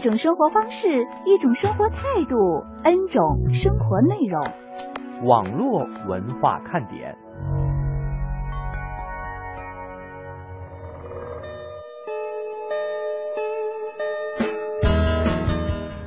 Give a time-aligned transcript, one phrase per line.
[0.00, 5.28] 一种生活方式，一种生活态度，N 种生活内容。
[5.28, 7.14] 网络文化看点。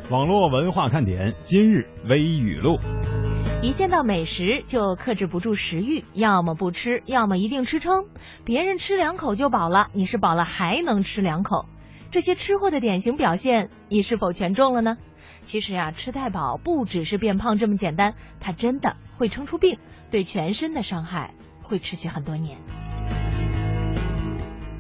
[0.09, 2.79] 网络文化看点今日微语录。
[3.61, 8.05] 一见到美食就克制不住食欲，要么不吃，要么一定吃撑。
[8.43, 11.67] 别人吃两口就饱了，你是饱了还能吃两口，
[12.13, 14.97] 这些吃货的典型表现，你是否全中了呢？
[15.45, 19.79] 其实啊，吃太饱不只是变胖这么简单，它真的会撑出病，
[20.11, 22.59] 对全身的伤害会持续很多年。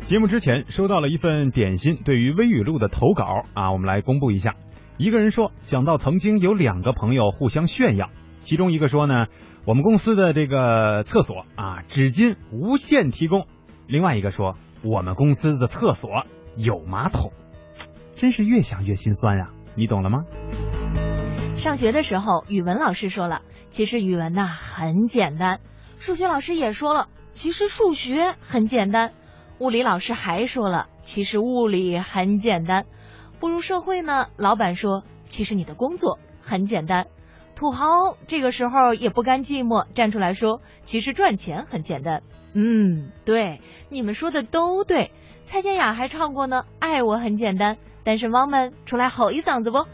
[0.01, 4.53] 节目之前收到了一份点心对于微语录的投稿啊，我们来公布一下。
[4.99, 9.25] 一个人说，想到曾经有两个朋友互相炫耀，其中一个说呢，
[9.65, 13.47] 我们公司的这个厕所啊，纸巾无限提供；
[13.87, 17.31] 另外一个说，我们公司的厕所有马桶。
[18.15, 20.25] 真是越想越心酸呀、你懂了吗？
[21.57, 25.59] 上学的时候，语文老师说了，其实语文呐、很简单；
[25.97, 29.09] 数学老师也说了，其实数学很简单；
[29.59, 32.85] 物理老师还说了，其实物理很简单。
[33.39, 37.07] 步入社会呢，老板说，其实你的工作很简单。
[37.55, 37.87] 土豪
[38.27, 42.23] 这个时候也不甘寂寞，站出来说，其实赚钱很简单。
[42.53, 45.11] 嗯，对，你们说的都对。
[45.53, 47.77] 蔡健雅还唱过呢，爱我很简单。
[48.03, 49.85] 单身汪们出来吼一嗓子不？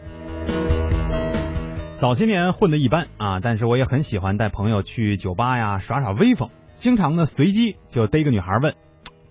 [1.99, 8.73] 早些年混的一般啊，但是我也很喜欢带朋友去酒吧呀耍耍威风，经常呢随机就逮个女孩问：“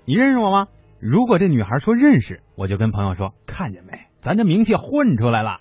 [0.05, 0.69] 你认识我吗？”
[1.01, 5.61] 如果这女孩说认识，我就跟朋友说：“看见没，咱这名气混出来了。”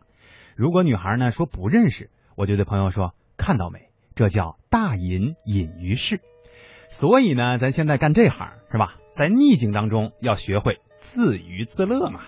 [0.58, 6.20] 如果女孩呢说不认识，我就对朋友说：“看到没，这叫大隐隐于市。”
[6.92, 12.20] 所以呢，咱现在干这行是吧，在逆境当中要学会自娱自乐嘛。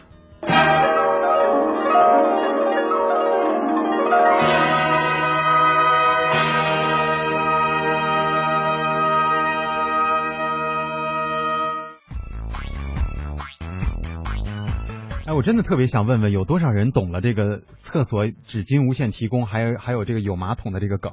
[15.28, 21.12] 哎，我真的特别想问问，有多少人懂了这个厕所纸巾无限提供，还有还有这个有马桶的这个梗？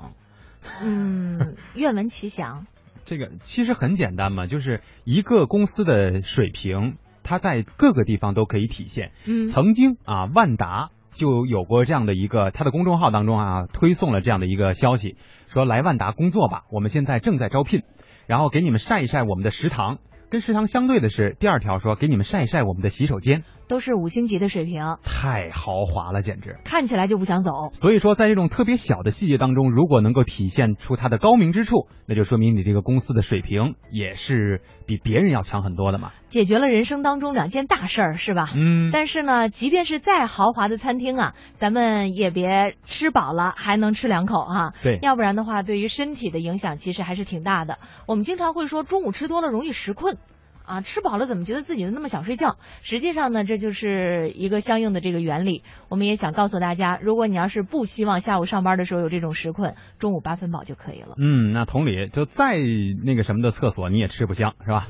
[0.82, 2.66] 嗯，愿闻其详。
[3.06, 9.12] 这个其实很简单嘛，就是一个公司的水平，它在各个地方都可以体现。
[9.24, 15.16] 嗯曾经啊，万达就有过这样的一个，它的公众号当中啊推送了这样的一个消息，
[15.46, 17.84] 说来万达工作吧，我们现在正在招聘，
[18.26, 19.98] 然后给你们晒一晒我们的食堂。
[20.28, 26.58] 跟食堂相对的是第二条说给你们晒一晒我们的洗手间，都是五星级的水平，太豪华了，简直。
[26.64, 27.70] 看起来就不想走。
[27.72, 36.12] 所以说，在这种特别小的细节当中，如果能够体现出它的高明之处，那就说明你这个公司的水平也是比别人要强很多的嘛。
[36.28, 38.50] 解决了人生当中两件大事儿，是吧？
[38.54, 47.78] 嗯，但是呢，即便是再豪华的餐厅啊，咱们也别吃饱了还能吃两口啊，对，要不然的话，对于身体的影响其实还是挺大的。
[48.06, 50.18] 我们经常会说中午吃多了容易食困。
[50.66, 52.56] 啊，吃饱了怎么觉得自己那么想睡觉？
[52.82, 55.62] 实际上呢，这就是一个相应的这个原理。
[55.88, 61.14] 我们也想告诉大家，如果你要是不希望下午上班的时候有这种食困，中午八分饱就可以了。
[61.18, 62.56] 嗯，那同理，就再
[63.04, 64.88] 那个什么的厕所你也吃不香，是吧？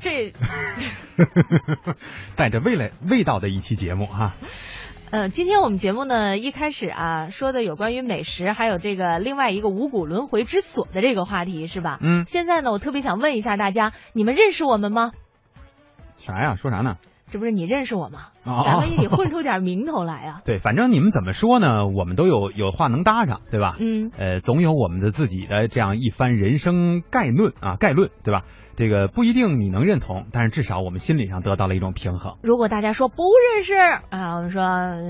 [0.00, 0.32] 这
[2.36, 4.34] 带着味蕾味道的一期节目哈。
[5.12, 11.98] 呃，今天我们节目呢一开始啊说的有关于美食，还有这个另外一个五谷轮回之所的这个话题是吧？
[12.00, 15.10] 嗯，现在呢，我特别想问一下大家，你们认识我们吗？
[16.18, 16.54] 啥呀？
[16.54, 16.98] 说啥呢？
[17.32, 18.28] 这不是你认识我吗？
[18.44, 20.42] 哦咱们也得混出点名头来啊。
[20.46, 23.74] 对，反正你们怎么说呢，我们都有有话能搭上，对吧？
[23.80, 28.44] 嗯，呃，总有我们的自己的这样一番人生概论啊，概论，对吧？
[28.80, 32.38] 这个不一定你能认同，但是至少我们心理上得到了一种平衡。
[32.40, 33.24] 如果大家说不
[33.54, 33.74] 认识
[34.08, 34.62] 啊，我们说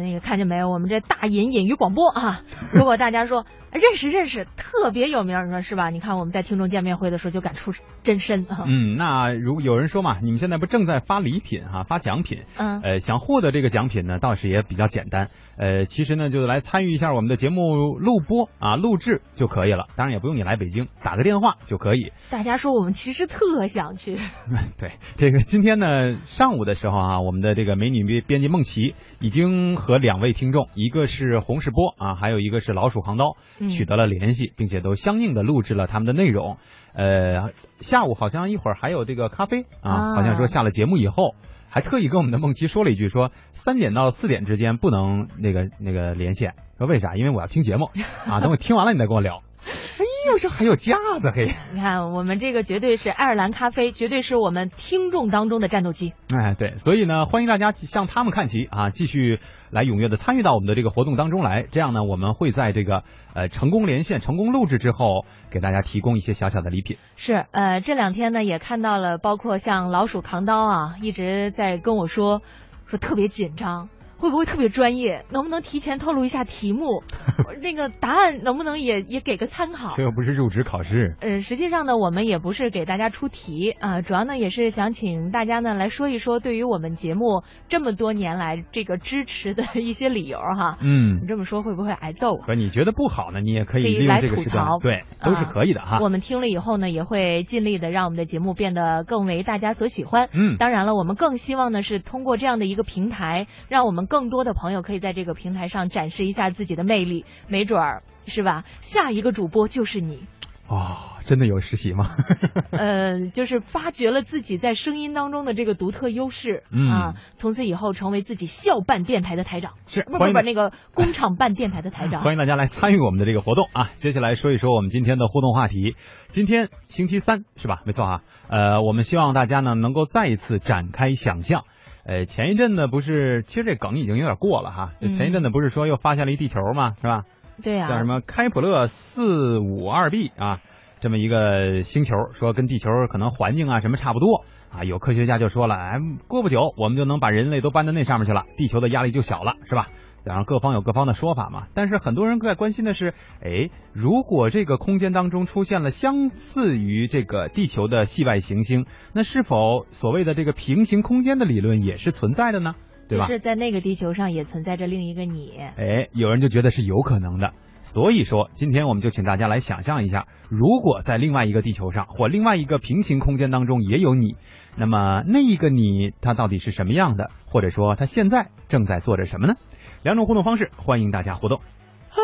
[0.02, 2.40] 那个看见没有，我们这大隐隐于广播啊。
[2.72, 5.90] 如果大家说认识认识，特别有名，你说是吧？
[5.90, 7.72] 你看我们在听众见面会的时候就敢出
[8.02, 8.64] 真身啊。
[8.66, 22.12] 嗯，那如果有人说嘛，你们现在不正在发礼品哈，发奖品，嗯呃，想获得这个奖品呢，倒是也比较简单，呃，其实呢，就来参与一下我们的节目录播啊，录制就可以了，当然也不用你来北京，打个电话就可以。
[22.30, 24.18] 大家说我们其实特想去，
[24.78, 36.58] 对，这个今天呢上午的时候啊，我们的这个美女编编辑梦琪已经和两位听众，一个是洪世波啊，还有一个是老鼠扛刀，嗯取得了联系，并且都相应的录制了他们的内容。
[36.92, 41.34] 呃，下午好像一会儿还有这个咖啡啊，啊好像说下了节目以后。
[41.72, 47.14] 还特意跟我们的梦琪说了一句，说三点到四点之间不能那个那个连线，说为啥？
[47.14, 47.90] 因为我要听节目
[48.26, 49.36] 啊，等我听完了你再跟我聊。
[49.36, 51.54] 哎 呦，这还有架子嘿！
[51.74, 56.12] 你看我们这个绝对是爱尔兰咖啡，绝对是我们听众当中的战斗机。
[56.34, 59.40] 哎，对，所以呢，欢迎大家向他们看齐啊，继续
[59.70, 61.64] 来踊跃的参与到我们的这个活动当中来。
[61.70, 63.02] 这样呢，我们会在这个
[63.34, 66.96] 呃成功连线、成功录制之后，给大家提供一些小小的礼品。
[67.16, 72.42] 是，呃，这两天呢也看到了，包括像老鼠扛刀啊，一直在跟我说，
[72.86, 73.88] 说特别紧张。
[74.20, 75.24] 会不会特别专业？
[75.30, 77.02] 能不能提前透露一下题目？
[77.60, 80.02] 那个答案能不能也也给个参考这？
[80.02, 90.78] 又不是入职考试，呃，实际上呢，我们也不是给大家出题啊、主要呢也是想请大家呢来说一说对于我们节目这么多年来这个支持的一些理由哈。
[90.80, 92.46] 嗯你，这么说会不会挨揍啊？
[92.46, 95.98] 和你觉得不好呢，你也可以利用这个来吐槽，对，都是啊可以的哈。
[96.00, 100.28] 我们听了以后呢，也会尽力的让我们的节目变得更为大家所喜欢。
[100.32, 108.64] 嗯，当然了，我们更希望呢是通过这样的一个平台，让我们更多的朋友可以在这个平台上展示一下自己的魅力，没准儿是吧？
[108.80, 110.24] 下一个主播就是你，
[110.66, 112.16] 哦，真的有实习吗？
[112.72, 122.22] 呃，就是发掘了自己在声音当中的这个独特优势、嗯啊，从此以后成为自己校办电台的台长，是不是不是那个工厂办电台的台长。
[122.26, 123.90] 欢迎大家来参与我们的这个活动啊！
[123.94, 125.94] 接下来说一说我们今天的互动话题。
[126.26, 127.82] 今天星期三是吧？
[127.86, 128.22] 没错啊。
[128.48, 131.62] 呃，我们希望大家呢能够再一次展开想象。
[132.04, 134.92] 呃，前一阵呢不是，其实这梗已经有点过了哈。
[135.00, 137.24] 嗯前一阵子不是说又发现了一地球嘛，是吧？
[137.62, 140.60] 对呀、叫什么开普勒四五二 b 啊，
[141.00, 144.82] 这么一个星球，说跟地球可能环境啊什么差不多啊。
[144.82, 149.88] 有科学家就说了，哎，过不久我们就能把人类都搬到那上面去了，地球的压力就小了，是吧？
[150.24, 162.74] 然后各方有各方的说法嘛，但是很多人在关心的是，哎，如果这个空间当中出现了相似于这个地球的系外行星，那是否所谓的这个平行空间的理论也是存在的呢？
[163.08, 163.26] 对吧？
[163.26, 165.58] 就是在那个地球上也存在着另一个你。
[165.58, 167.52] 哎，有人就觉得是有可能的。
[167.82, 174.36] 所以说，今天我们就请大家来想象一下，如果在另外一个地球上或另外一个平行空间当中也有你，
[174.76, 177.30] 那么那一个你他到底是什么样的？
[177.46, 179.54] 或者说他现在正在做着什么呢？
[180.02, 181.58] 两种互动方式，欢迎大家互动。
[181.58, 182.16] 啊，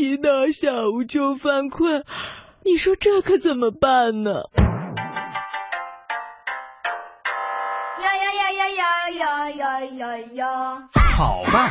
[0.00, 2.04] 一到下午就犯困，
[2.64, 4.44] 你说这可怎么办呢？
[8.00, 10.88] 呀呀呀呀呀呀呀呀呀！
[11.16, 11.70] 好办，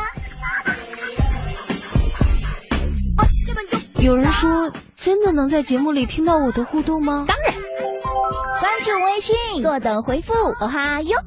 [4.01, 7.25] 有人说，真的能在节目里听到我的互动吗？
[7.27, 7.53] 当然，
[8.59, 11.19] 关注微信，坐等回复，哦哈哟。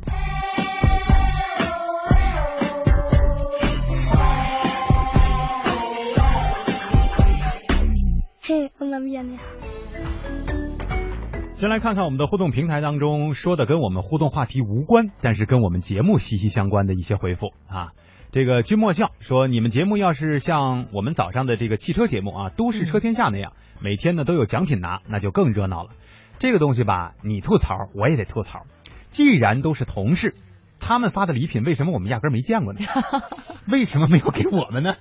[8.42, 9.38] 嘿，我那边呢？
[11.54, 17.92] 先来看看我们的互动平台当中说的跟我们互动话题无关，但是跟我们节目息息相关的一些回复啊。
[18.34, 25.90] 这个君莫笑说，你们节目要是像我们早上的这个汽车节目啊，《都市车天下》那样，每天呢都有奖品拿，那就更热闹了。
[26.40, 28.66] 这个东西吧，你吐槽我也得吐槽。
[29.10, 30.34] 既然都是同事，
[30.80, 32.80] 他们发的礼品为什么我们压根没见过呢？
[33.70, 34.96] 为什么没有给我们呢？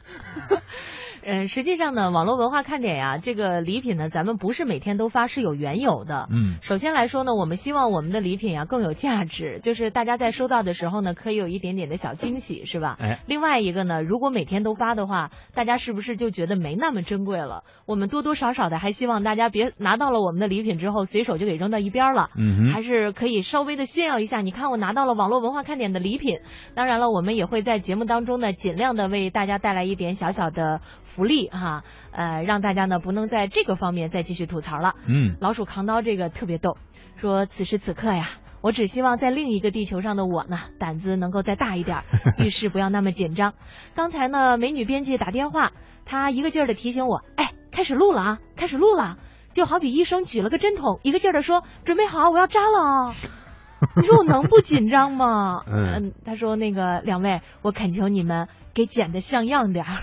[1.26, 6.28] 嗯，实际上呢，网络文化看点呀，这个礼品呢，咱们不是每天都发，是有缘由的。
[6.32, 12.98] 嗯，首先来说呢，我们希望我们的礼品呀更有价值，就是大家在收到的时候呢，可以有一点点的小惊喜，是吧？
[13.00, 17.64] 哎，另外一个呢，如果每天都发的话，大家是不是就觉得没那么珍贵了？
[17.86, 22.30] 我们多多少少的还希望大家别拿到了我们的礼品之后，随手就给扔到一边了。
[22.38, 26.40] 嗯哼，还是可以稍微的炫耀一下，你看我拿到了网络文化看点的礼品。
[26.76, 30.82] 当然了，我们也会在节目当中呢，尽量的为大家带来一点小小的
[31.14, 34.96] 福利哈，呃，让大家呢不能在这个方面再继续吐槽了。
[35.06, 36.78] 嗯，老鼠扛刀这个特别逗，
[37.18, 38.26] 说此时此刻呀，
[38.62, 42.00] 我只希望在另一个地球上的我呢，胆子能够再大一点，
[42.42, 43.54] 遇事不要那么紧张。
[43.94, 45.72] 刚才呢，美女编辑打电话，
[46.06, 49.18] 她一个劲儿的提醒我，哎，开始录了啊，开始录了，
[49.52, 53.14] 就好比医生举了个针筒，一个劲儿的说准备好，我要扎了啊。
[54.02, 55.62] 你说我能不紧张吗？
[55.70, 60.02] 嗯，他说那个两位，我恳求你们给剪的像样点儿。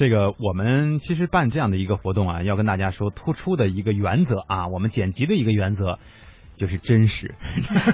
[0.00, 5.98] 这个我们其实办这样的一个活动啊，要跟大家说突出的一个原则啊，我们剪辑的一个原则
[6.56, 7.34] 就是真实，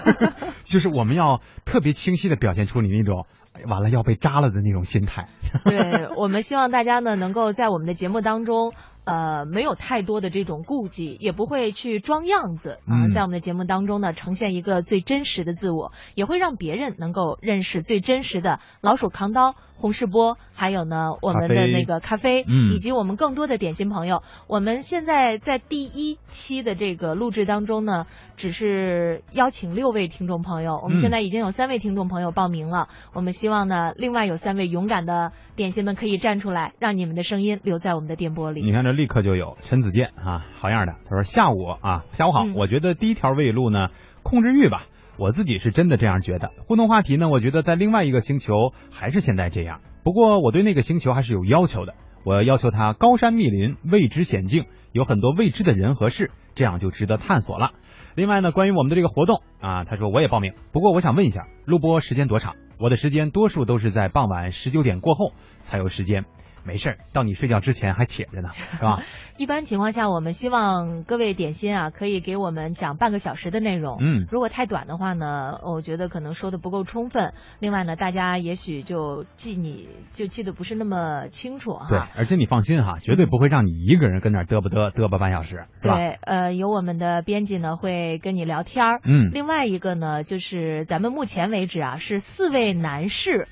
[0.63, 3.27] 就是我们要特别清晰的表现出你那种
[3.67, 5.27] 完了要被扎了的那种心态。
[5.65, 8.73] 对我们希望大家呢能够在我们的节目当中。
[9.07, 22.45] 呃，没有太多的这种顾忌，也不会去装样子啊，在我们的节目当中呢，呈现一个最真实的自我，也会让别人能够认识最真实的老鼠扛刀、洪世波，还有呢我们的那个咖啡，
[22.75, 24.25] 以及我们更多的点心朋友。
[24.49, 32.89] 我们现在在第一期的这个录制当中呢，只是邀请六位听众朋友，我们现在已经有三位听众朋友报名了。
[33.13, 38.63] 我们希望呢，另外有三位勇敢的点心们可以站出来，让你们的声音留在我们的电波里。
[38.63, 38.97] 你看这。
[38.97, 40.95] 立刻就有陈子健啊，好样的！
[41.05, 42.47] 他说下午啊，下午好。
[42.55, 43.89] 我觉得第一条未路呢，
[44.23, 44.85] 控制欲吧，
[45.19, 46.51] 我自己是真的这样觉得。
[46.67, 49.83] 互动话题呢，我觉得在另外一个星球还是现在这样。
[50.03, 51.93] 不过我对那个星球还是有要求的，
[52.25, 57.73] 我要要求它高山密林、未知险境，有很多未知的人和事，这样就值得探索了。
[58.17, 60.55] 另外呢，关于我们的这个活动啊，他说我也报名。
[60.73, 62.55] 不过我想问一下，录播时间多长？
[62.79, 66.25] 我的时间多数都是在傍晚十九点过后才有时间。
[66.67, 69.03] 没事儿，到你睡觉之前还且着呢，是吧？
[69.39, 73.99] 一般情况下，我们希望各位点心啊，可以给我们讲半个小时的内容。
[74.01, 77.35] 嗯，如果太短的话呢，我觉得可能说的不够充分。
[77.61, 81.87] 另外呢，大家也许就记你就记得不是那么清楚哈。
[81.89, 85.97] 对，而且你放心哈，绝对不会让你一个人跟那嘚啵嘚嘚啵半小时，是吧？
[85.97, 89.01] 对，呃，有我们的编辑呢会跟你聊天儿。
[89.05, 89.31] 嗯。
[89.33, 93.49] 另外一个呢，就是咱们目前为止啊，是四位男士。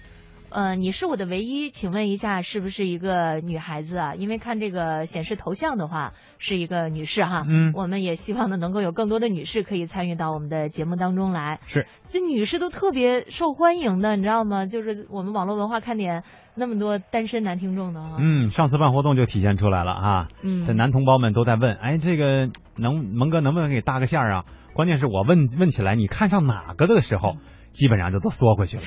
[0.55, 4.15] 呃，你是我的唯一，请问一下，是不是一个女孩子啊？
[4.15, 7.43] 因为看这个显示头像的话，是一个女士哈。
[7.45, 7.73] 嗯。
[7.75, 11.59] 我们也希望呢，能够有更多的女士可以参与到我们的节目当中来。
[11.67, 11.89] 是。
[12.11, 14.67] 这女士都特别受欢迎的，你知道吗？
[14.67, 16.23] 就是我们网络文化看点
[16.55, 18.19] 那么多单身男听众的哈。
[18.21, 20.29] 嗯，上次办活动就体现出来了哈。
[20.45, 20.69] 嗯。
[20.69, 24.45] 这男同胞们都在问，哎，这个能蒙哥能不能给搭个线啊？
[24.73, 27.35] 关键是我问问起来，你看上哪个的时候？
[27.75, 28.83] 基本上就都缩回去了，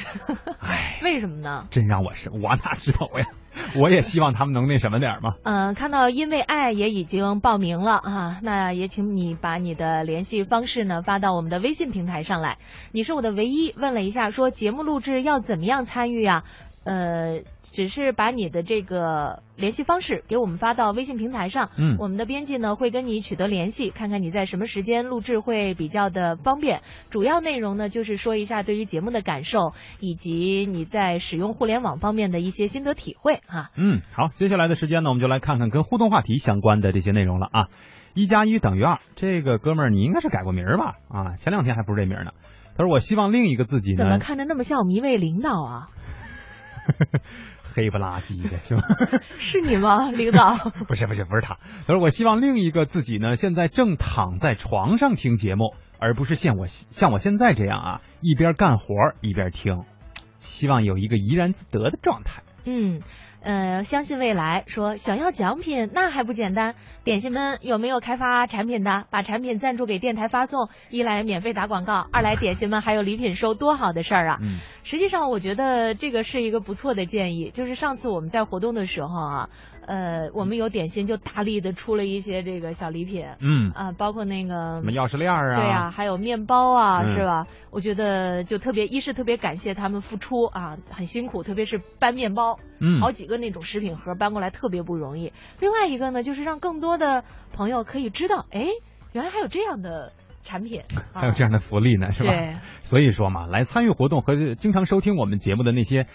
[0.59, 1.65] 唉， 为什么呢？
[1.69, 3.27] 真让我是，我哪知道呀？
[3.75, 5.33] 我也希望他们能那什么点嘛。
[5.43, 12.57] 嗯，看到因为爱也已经报名了啊，那也请你把你的联系方式呢发到我们的微信平台上来。
[12.91, 16.43] 你是我的唯一，问了一下说节目录制要怎么样参与啊？
[16.87, 26.81] 呃，只是把你的这个联系方式给我们发到微信平台上，嗯，我们的编辑呢会跟你取得联系，看看你在什么时间录制会比较的方便。
[27.09, 33.69] 主要内容呢就是说一下对于节目的感受，以及你在使用互联网方面的一些心得体会哈。
[33.75, 37.67] 嗯，好，接下来的时间呢，我们就来看看跟互动话题相关的这些内容了啊。
[38.13, 40.95] 一加一等于二，这个哥们儿你应该是改过名儿吧？
[41.09, 42.31] 啊，前两天还不是这名呢。
[42.75, 45.89] 他说我希望另一个自己呢，怎么看着那么像我们一位领导啊？
[47.75, 48.81] 黑不拉几的是吧？
[49.37, 50.55] 是你吗，领导？
[50.87, 51.57] 不是不是不是他。
[51.85, 59.83] 他说我希望另一个自己呢，现在正躺在床上听节目，而不是像我像我现在这样啊，一边干活一边听。
[60.39, 62.41] 希望有一个怡然自得的状态。
[62.65, 63.01] 嗯。
[63.41, 66.75] 呃，相信未来说想要奖品那还不简单？
[67.03, 69.05] 点心们有没有开发产品的？
[69.09, 74.37] 把产品赞助给电台发送，一来免费打广告，二来点心们还有礼品收，多好的事儿啊！
[74.41, 77.49] 嗯，实际上我觉得这个是一个不错的建议。
[77.53, 79.49] 就是上次我们在活动的时候啊，
[79.87, 87.47] 呃，我们有点心就大力的出了一些这个小礼品，嗯啊，包括那个什么钥匙链啊，对呀，还有面包啊，是吧？
[87.71, 95.31] 我觉得就特别，一是特别感谢他们付出啊，很辛苦，特别是搬面包，嗯，好几个那种食品盒搬过来特别不容易。
[95.61, 98.65] 另外一个呢，就是让更多的朋友可以知道，哎，
[99.13, 100.11] 原来还有这样的
[100.43, 100.81] 产品，
[101.13, 102.29] 还有这样的福利呢，是吧？
[102.29, 102.55] 对。
[102.83, 106.07] 所以说嘛，来参与活动和经常收听我们节目的那些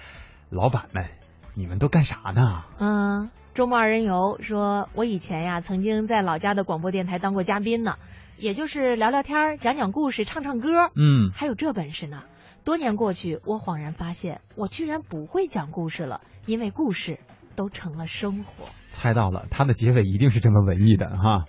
[0.50, 1.06] 老板们，
[1.54, 2.64] 你们都干啥呢？
[2.78, 7.96] 嗯，周末二人游说，我以前呀曾经在老家的广播电台当过嘉宾呢，
[8.38, 12.22] 也就是聊聊天、讲讲故事、唱唱歌，嗯，还有这本事呢。
[12.64, 17.18] 多年过去，我恍然发现，我居然不会讲故事了，因为故事
[17.54, 18.64] 都成了生活。
[18.88, 21.44] 猜到了，它的结尾一定是这么文艺的哈。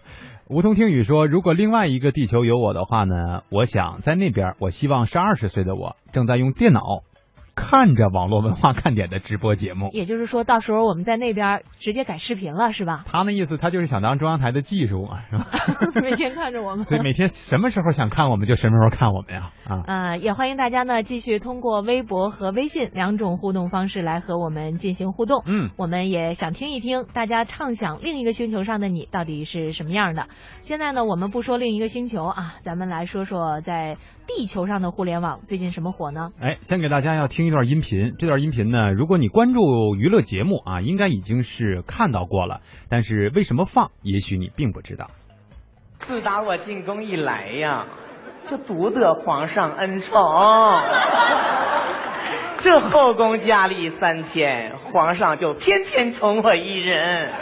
[0.49, 6.81] 梧桐听雨说，如果另外一个地球有我的话呢，我想在那边，我希望是二十岁的我正在用电脑
[7.55, 9.89] 看着网络文化看点的直播节目。
[9.93, 13.03] 也就是说，到时候我们在那边直接改视频了，是吧？
[13.05, 15.45] 他那意思，他就是想当中央台的技术嘛，是吧？
[16.01, 16.85] 每天看着我们。
[16.85, 19.83] 对，每天什么时候想看我们就什么时候看我们呀啊！
[19.85, 25.43] 呃，也欢迎大家呢继续通过微博和微信两种互动方式来和我们进行互动。
[25.45, 30.27] 嗯，我们也想听一听大家畅想另一个星球上的你到底是什么样的。
[30.61, 36.31] 现在呢，我们不说另一个星球啊，咱们来说说在地球上的互联网最近什么火呢？
[36.39, 38.15] 哎，先给大家要听一段音频。
[38.17, 42.61] 这段音频呢，如果你关注娱乐节目啊，应该已经是看到过了。
[42.89, 45.07] 但是为什么放，也许你并不知道。
[45.99, 47.85] 自打我进宫以来呀，
[48.49, 50.13] 就独得皇上恩宠。
[52.59, 57.33] 这后宫佳丽三千，皇上就偏偏宠我一人。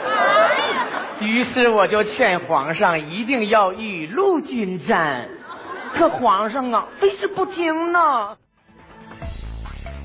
[1.21, 5.29] 于是我就劝皇上一定要与陆军战，
[5.93, 7.99] 可皇上啊，非是不听呢。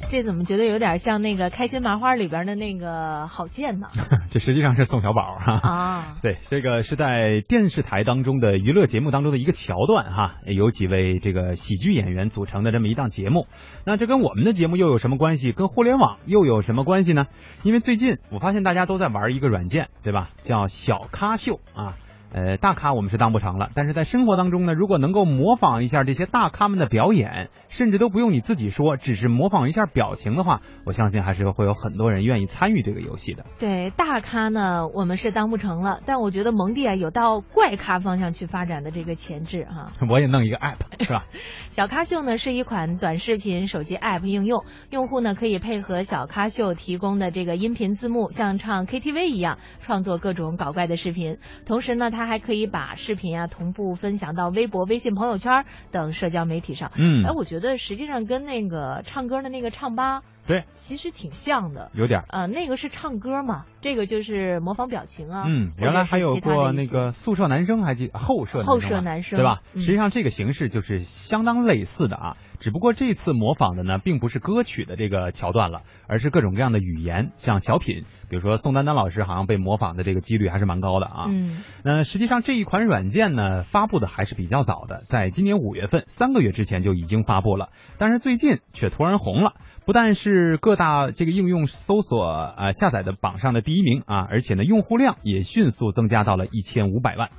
[0.08, 3.88] 这怎么觉得有点像那个开心麻花里边的那个郝建呢？
[4.30, 13.48] 这实际上是宋小宝哈啊， 对，这个是在电视台当中的娱乐节目当中的一个桥段哈，有几位这个喜剧演员组成的这么一档节目。
[13.84, 15.50] 那这跟我们的节目又有什么关系？
[15.50, 17.26] 跟互联网又有什么关系呢？
[17.64, 20.30] 因为最近我发现大家都在玩一个软件，对吧？
[20.38, 21.96] 叫小咖秀啊。
[22.36, 33.46] 呃，大咖我们是当不成了，但是在生活当中呢，如果能够模仿一下这些大咖们的表演，甚至都不用你自己说，只是模仿一下表情的话，我相信还是会有很多人愿意参与这个游戏的。
[33.58, 39.88] 对，大咖呢，我们是当不成了，但我觉得蒙蒂啊有到怪咖方向去发展的这个潜质哈。
[40.10, 41.24] 我也弄一个 app 是吧？
[41.70, 56.92] 小咖秀呢是一款短视频手机 app 应用，用户呢可以配合小咖秀提供的这个音频字幕，像唱 KTV 一样创作各种搞怪的视频，同时呢，它还可以把视频啊同步分享到微博、微信朋友圈等社交媒体上。
[56.96, 62.24] 嗯，哎，我觉得实际上跟那个唱歌的那个唱吧，对，其实挺像的，有点。
[62.28, 65.44] 呃，那个是唱歌嘛，这个就是模仿表情啊。
[65.46, 69.62] 嗯，原来还有过那个宿舍男生，还记后舍后舍男生对吧？
[69.74, 78.02] 嗯、实际上这个形式就是相当类似的啊，只不过这次模仿的呢，并不是歌曲的这个桥段了，而是各种各样的语言，像小品。
[78.28, 81.26] 比如说宋丹丹老师好像被模仿的这个几率还是蛮高的啊。
[81.28, 87.68] 嗯，那实际上这一款软件呢，发布的还是比较早的，在今年五月份，三个月之前就已经发布了，
[87.98, 89.52] 但是最近却突然红了，
[89.84, 97.30] 不但是各大这个应用搜索呃下载的榜上的第一名啊，而且呢用户量也迅速增加到了一千五百万。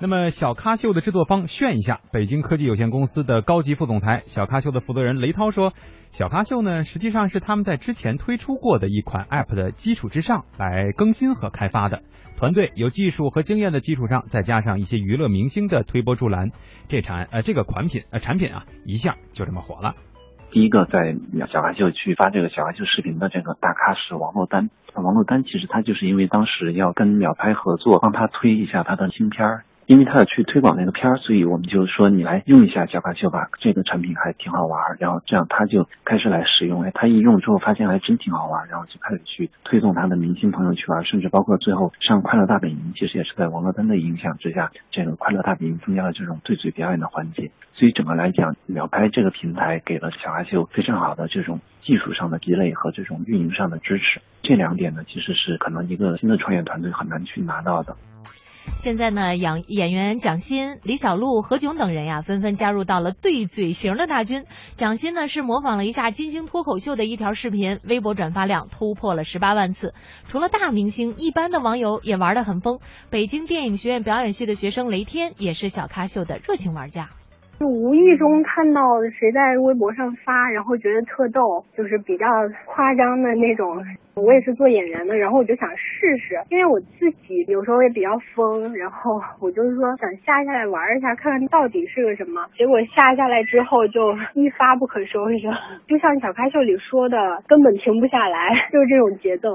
[0.00, 5.72] 那么小咖秀的制作方炫一下，北京科技有限公司的高级副总裁，小咖秀的负责人雷涛说，
[6.10, 12.02] 小咖秀呢实际上是他们在之前推出过的一款 App 的基础之上来更新和开发的。
[12.36, 16.50] 团队有技术和经验的基础上，再加上一些娱乐明星的推波助澜，
[16.88, 19.94] 这产呃这个款品呃产品啊一下就这么火了。
[20.50, 21.14] 第一个在
[21.52, 29.64] 小咖秀去发这个小咖秀视频的这个大咖是王珞丹，王珞丹其实她就是因为当时要跟秒拍合作，帮他推一下他的新片儿。
[29.86, 34.96] 因为他要去推广那个片儿，所以我们就说你来用一下小咖秀吧，这个产品还挺好玩儿。
[34.98, 47.50] 然后这样他就开始来使用，哎，他一用之后发现还真挺好玩儿，然后就开始去推送他的明星朋友去玩，甚至包括最后上快乐大本营，其实也是在王珞丹的影响之下，这个快乐大本营增加了这种对嘴表演的环节。
[47.74, 54.20] 所以整个来讲，秒拍这个平台给了小咖秀非常好的这种技术上的积累和这种运营上的支持。
[54.42, 57.96] 这两点呢，其实是可能一个新的创业团队很难去拿到的。
[58.76, 64.44] 现在呢，演演员蒋欣、李小璐、何炅等人呀，纷纷加入到了对嘴型的大军。
[64.76, 69.94] 蒋欣呢是模仿了一下金星脱口秀的一条视频，微博转发量突破了十八万次。
[70.26, 72.78] 除了大明星，一般的网友也玩得很疯。
[73.08, 77.08] 北京电影学院表演系的学生雷天也是小咖秀的热情玩家。
[77.60, 78.82] 就无意中看到
[79.18, 82.26] 谁在微博上发，然后觉得特逗，就是比较
[82.66, 83.82] 夸张的那种。
[84.16, 92.46] 我也是做演员的，然后我就想试试，因为我自己有时候也比较疯，然后我就是说想下下来玩一下，看看到底是个什么。
[92.56, 95.38] 结果下下来之后就一发不可收拾，
[95.88, 99.50] 就像小咖秀里说的，根本停不下来，就是这种节奏。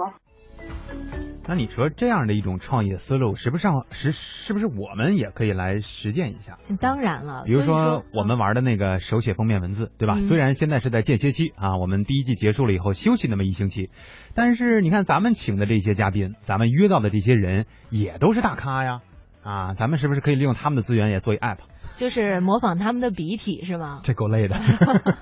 [1.50, 6.60] 那你说这样的一种创业思路，是不是上是是不是我们也可以来实践一下？
[6.80, 10.14] 当然了，比如说说我们玩的那个手写封面文字，对吧？
[10.18, 13.90] 嗯虽然现在是在间歇期啊，我们第一季结束了以后休息那么一星期，
[14.36, 19.02] 但是你看咱们请的这些嘉宾，咱们约到的这些人也都是大咖呀
[19.44, 21.58] 啊，咱们是不是可以利用他们的资源也做一 app？
[21.96, 24.02] 就是模仿他们的笔体是吗？
[24.04, 24.56] 这够累的。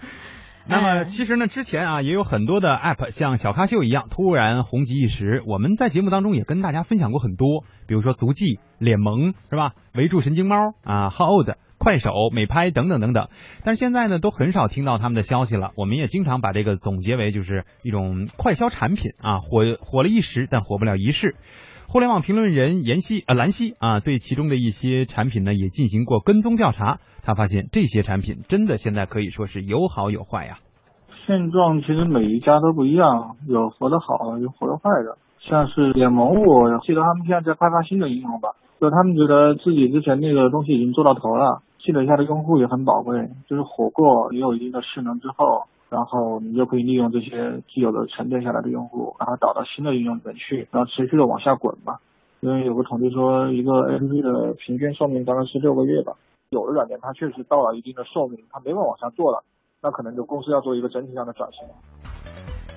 [0.69, 9.73] 那么其实呢，之前啊也有很多的 app 像小咖秀一样突然红极一时，我们在节目当中也跟大家分享过很多，比如说足迹、脸萌是吧？
[9.93, 13.29] 围住神经猫啊，How old、快手、美拍等等等等。
[13.63, 15.71] 但是现在呢，都很少听到他们的消息了。
[15.75, 21.35] 我们也经常把这个总结为就是一种快销产品啊，火火了一时，但火不了一世。
[21.89, 30.57] 互联网评论人妍希呃兰希啊，对其中的一些产品呢也进行过跟踪调查，他发现这些产品真的现在可以说是有好有坏呀。
[31.25, 35.17] 现状其实每一家都不一样，有活得好，有活得坏的。
[35.39, 38.49] 像是联盟，我记得他们现在在开发新的应用吧，
[38.81, 45.63] 就他们觉得自己之前那个东西已经做到头了，积累下的用户也很宝贵，就是火过也有一定的势能之后。
[45.89, 51.97] 然后你就可以利用这些既有的沉淀下来的用户，然后导到新的应用里面去，然后持续的往下滚嘛。
[52.41, 56.13] 因为有个统计说，一个 APP 的平均寿命大概是六个月吧。
[56.49, 59.43] 有的软件它确实到了一定的寿命，它没法往下做了，
[59.81, 61.61] 那可能就公司要做一个整体上的转型。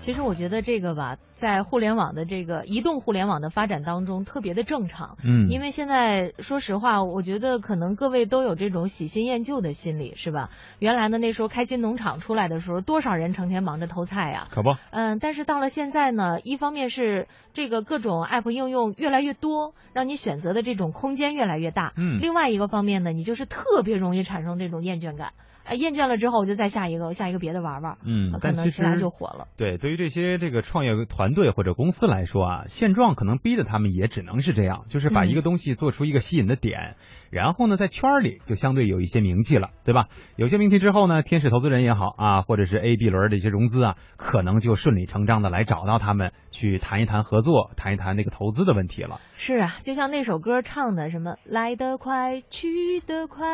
[0.01, 5.19] 其实我觉得这个吧，在互联网的这个移动互联网的发展当中，特别的正常。
[5.23, 10.49] 嗯，因为现在说实话，我觉得可能各位都有这种喜新厌旧的心理，是吧？
[10.79, 14.49] 原来呢，那时候开心农场出来的时候，多少人成天忙着偷菜呀？
[14.51, 14.75] 可不。
[14.91, 21.93] 嗯，但是到了现在呢，一方面是这个各种 app 应用越来越多，让你选择的这种空间越来越大。
[21.99, 22.19] 嗯。
[22.23, 25.35] 另外一个方面呢，你就是特别容易产生这种厌倦感。
[25.71, 27.97] 哎，厌倦了之后，我就再下一个，下一个别的玩玩。
[28.05, 29.47] 嗯，可能其他就火了。
[29.57, 36.97] 对，对于这些这个创业团队或者公司来说啊，现状可能逼得他们也只能是这样，就是把一个东西做出一个吸引的点，
[37.31, 40.09] 然后呢，在圈里就相对有一些名气了，对吧？
[40.35, 49.21] 有些名气之后呢，天使投资人也好啊，或者是 A、B 轮的一些融资啊，可能就顺理成章的来找到他们去谈一谈合作，谈一谈那个投资的问题了。
[49.37, 53.47] 是啊，就像那首歌唱的什么来得快，去得快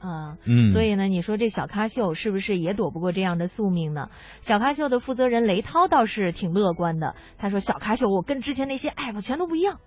[0.00, 0.36] 啊。
[0.44, 0.66] 嗯。
[0.66, 1.62] 所以呢，你说这小。
[1.62, 4.08] 小咖秀是不是也躲不过这样的宿命呢？
[4.40, 9.78] 小咖秀的负责人雷涛倒是挺乐观的，他说：“小咖秀我跟之前那些 app 全都不一样。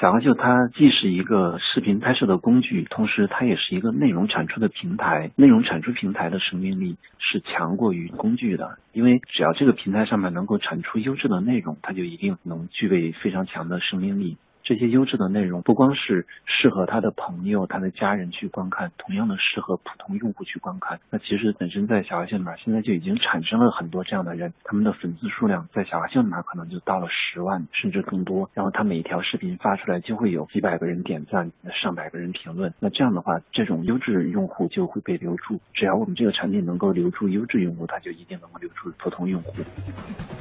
[0.00, 5.32] 小红秀它既是一个视频拍摄的工具，同时它也是一个内容产出的平台。
[5.34, 14.36] 内容产出平台的生命力是强过于工具的，因为只要这个平台上面能够产出优质的内容，它就一定能具备非常强的生命力。”
[14.68, 21.00] 这些优质的内容不光是适合他的朋友、他的家人去观看，同样的适合普通用户去观看。
[21.08, 28.50] 那其实本身在小花秀里面，现在就已经产生了很多这样的人，他们的粉丝数量在小花秀里面可能就到了十万甚至更多。
[28.52, 32.70] 然后他每一条视频发出来就会有几百个人点赞、上百个人评论。
[32.78, 35.58] 那这样的话，这种优质用户就会被留住。
[35.72, 39.62] 只要我们这个产品能够留住优质用户，它就一定能够留住普通用户。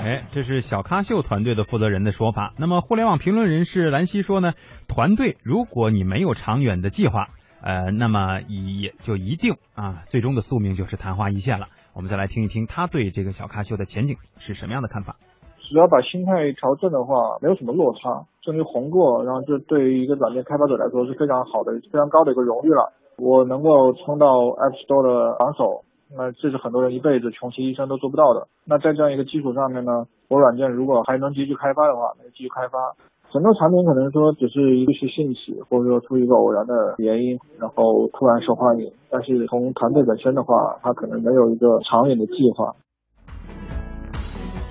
[0.04, 2.54] 哎，这是小咖秀团队的负责人的说法。
[2.58, 4.53] 那么，互联网评论人士兰溪说呢，
[4.88, 7.27] 团队如果你没有长远的计划，
[7.62, 11.67] 呃，那么也就一定啊，最终的宿命就是昙花一现了。
[11.93, 15.15] 我们再来听一听他对这个小咖秀的前景是什么样的看法。
[15.58, 22.93] 只要把心态调正的话，没有什么落差，甚至红过，然后这对于一个软件开发者来说是非常好的、非常高的一个荣誉了。
[23.17, 25.84] 我能够冲到 App Store 的榜首。
[26.15, 28.47] 那这是很多人一辈子穷其一生都做不到的。
[28.63, 32.95] 那在这样一个基础上面呢，我软件如果还能继续开发的话，那就继续开发。
[33.30, 38.92] 很多产品可能说只是一个是兴起，或者说出于一个偶然的原因，然后突然受欢迎。
[39.10, 42.74] 但是从团队本身的话，它可能没有一个长远的计划。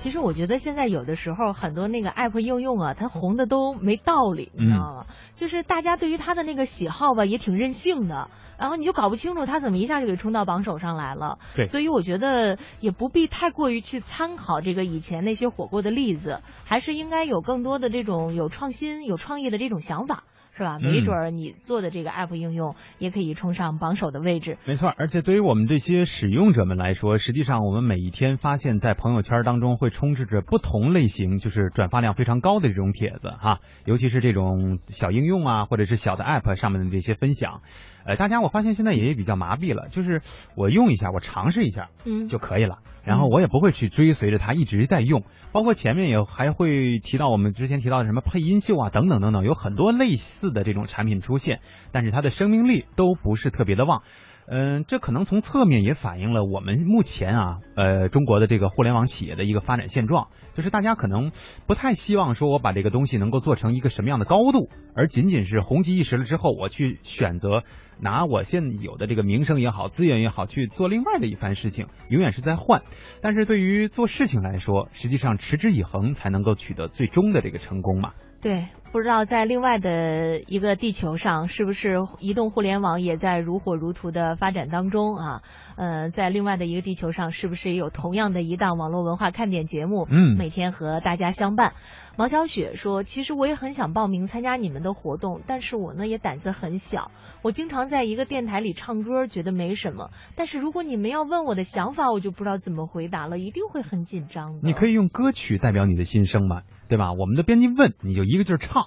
[0.07, 5.05] 其实我觉得现在有的时候很多那个 app 应用啊，它红的都没道理，你知道吗？
[5.35, 11.39] 就是大家对于它的那个喜好吧，也挺任性的，然后你就搞不清楚它怎么一下就给冲到榜首上来了。
[11.57, 20.23] 对，所以我觉得也不必太过于去参考这个以前那些火过的例子，还是应该有更多的这种有创新、有创意的这种想法。
[20.57, 20.79] 是吧？
[20.79, 24.57] 没准儿你做的这个 app 应用也可以冲上榜首的位置。
[24.65, 37.61] 没错，而且对于我们这些使用者们来说，实际上我们每一天发现，在朋友圈当中会充斥着不同类型，就是转发量非常高的这种帖子哈，尤其是这种小应用啊，或者是小的 app 上面的这些分享。
[38.07, 40.21] 呃，大家我发现现在也比较麻痹了，就是
[40.55, 42.79] 我用一下，我尝试一下，嗯，就可以了。
[43.03, 51.59] 然后我也不会去追随着它一直在用，包括前面也还会提到我们之前提到的什么配音秀啊等等等等，有很多类似的这种产品出现，
[51.91, 54.03] 但是它的生命力都不是特别的旺。
[54.49, 61.31] 嗯，这可能从侧面也反映了我们目前啊，呃，中国的这个互联网企业的一个发展现状，就是大家可能
[61.67, 67.63] 不太希望说我把这个东西能够做成一个什么样的高度，而仅仅是红极一时了之后，我去选择
[67.99, 72.83] 拿我现有的这个名声也好、资源也好去做另外的一番事情，永远是在换。
[73.21, 78.13] 但是对于做事情来说，实际上持之以恒才能够取得最终的这个成功嘛。
[78.39, 85.41] 对，不知道在另外的一个地球上，是不是移动互联网也在如火如荼的发展当中啊？
[85.75, 90.07] 呃，在另外的一个地球上，是不是也有同样的一档网络文化看点节目？
[90.09, 91.73] 嗯，每天和大家相伴。
[92.15, 97.11] 毛小雪说：“其实我也很想报名参加你们的活动，但是我呢也胆子很小。
[97.43, 100.09] 我经常在一个电台里唱歌，觉得没什么。
[100.35, 104.59] 但是如果你们要问我的想法，我就不知道怎么回答了，一定会很紧张的。
[104.63, 107.13] 你可以用歌曲代表你的心声嘛，对吧？
[107.13, 108.86] 我们的编辑问，你就一个劲儿唱。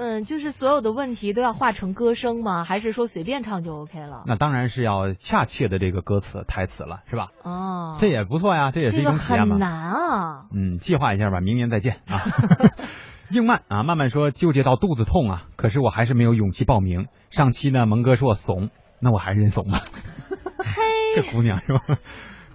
[0.00, 2.62] 嗯，就是所有的问题都要化成歌声吗？
[2.62, 4.22] 还是说随便唱就 OK 了？
[4.26, 7.30] 那当然是要恰切的这个歌词台词了，是吧？
[7.42, 9.54] 哦，这也不错呀，这也是一种体验嘛。
[9.54, 10.44] 很难啊。
[10.54, 12.22] 嗯，计划一下吧，明年再见啊。
[13.30, 17.08] 应曼啊，慢慢说纠结到肚子痛啊，可是我还是没有勇气报名。
[17.30, 19.80] 上期呢，蒙哥说我怂，那我还是认怂吧。
[20.62, 20.82] 嘿，
[21.16, 21.80] 这姑娘是吧？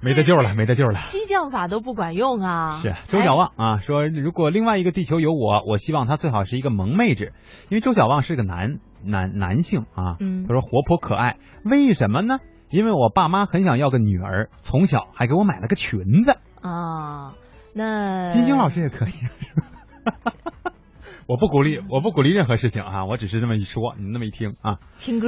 [0.03, 0.99] 没得救了，没得救了。
[1.07, 2.81] 激将法都不管用啊！
[2.81, 7.31] 是周小旺啊，说如果另外一个地球有我，我希望他最好是一个萌妹子，
[7.69, 10.17] 因为周小旺是个男男男性啊。
[10.19, 10.45] 嗯。
[10.45, 12.39] 他说活泼可爱，为什么呢？
[12.69, 16.37] 因为我爸妈很想要个女儿，从小还给我买了个裙子。
[16.61, 17.33] 啊，
[17.73, 19.11] 那金星老师也可以。
[21.27, 24.79] 我不鼓励，我不鼓励任何事情啊，我只是这么一说，你那么一听啊。
[24.99, 25.27] 听歌。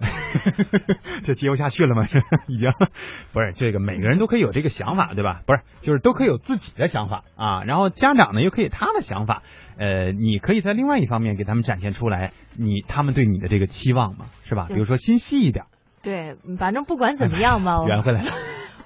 [1.24, 2.06] 这接不下去了吗？
[2.06, 2.72] 是已经
[3.32, 5.42] 不是这个，每个人都可以有这个想法，对吧？
[5.46, 7.64] 不是，就是都可以有自己的想法啊。
[7.64, 9.42] 然后家长呢，又可以他的想法，
[9.76, 14.66] 呃，你可以在另外一方面给他们展现出来，你他们对你的这个期望嘛，是吧？
[14.68, 15.66] 比如说心细一点。
[16.02, 18.32] 对，反正不管怎么样吧，圆回来了。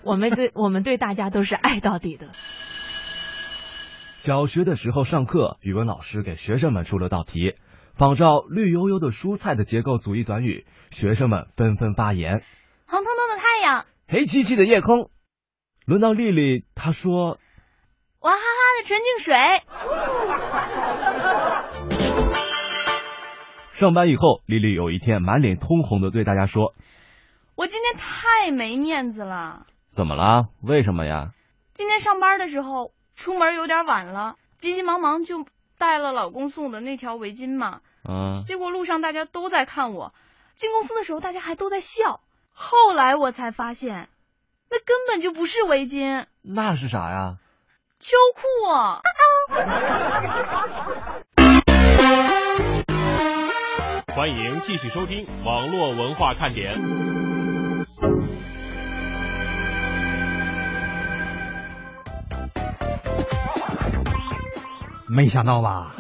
[0.03, 2.29] 我们对我们对大家都是爱到底的。
[2.33, 7.55] 小学的时候上课，语文老师给学生们出了道题。
[7.99, 12.43] 仿照绿油油的蔬菜的结构组一短语，学生们纷纷发言。
[12.87, 15.09] 红彤彤的太阳，黑漆漆的夜空。
[15.87, 17.39] 轮到丽丽，她说
[18.21, 18.45] ：“娃哈哈
[18.77, 19.35] 的纯净水。”
[23.73, 26.75] 上班以后，丽丽有一天满脸通红的对大家说
[27.57, 30.49] ：“我今天太没面子了。”怎么了？
[30.61, 31.31] 为什么呀？
[31.73, 35.47] 今天上班的时候出门有点晚了，急急忙忙就。
[35.79, 40.14] 带了老公送的那条围巾嘛，嗯，结果路上大家都在看我，
[40.55, 42.21] 进公司的时候大家还都在笑，
[42.53, 44.09] 后来我才发现，
[44.71, 47.38] 那根本就不是围巾，那是啥呀？
[47.99, 49.01] 秋裤啊！
[54.14, 57.26] 欢迎继续收听网络文化看点。
[65.09, 65.95] 没想到吧？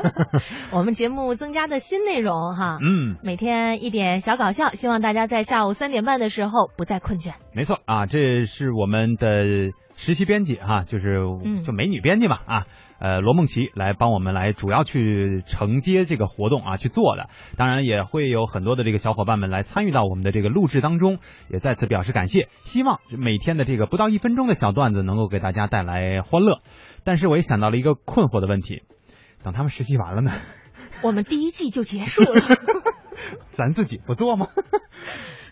[0.72, 7.34] 我们节目增加的新内容哈，嗯，每天一点小搞笑，希望大家在下午三点半的时候不再困倦。
[7.54, 11.20] 没错啊，这是我们的实习编辑哈，就是
[11.66, 12.66] 就美女编辑嘛啊，
[12.98, 21.18] 呃，罗梦琪来帮我们来主要去承接这个活动啊去做的，当然也会有很多的这个小伙伴们来参与到我们的这个录制当中，
[21.50, 26.60] 也再次表示感谢，希望每天的这个不到一分钟的小段子能够给大家带来欢乐。
[27.04, 28.82] 但是我也想到了一个困惑的问题，
[29.42, 30.32] 等他们实习完了呢？
[31.02, 32.42] 我们第一季就结束了，
[33.50, 34.48] 咱自己不做吗？